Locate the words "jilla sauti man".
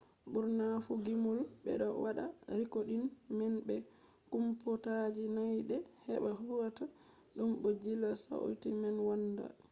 7.83-8.97